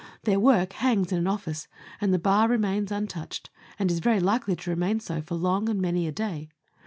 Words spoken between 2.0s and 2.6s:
and the bar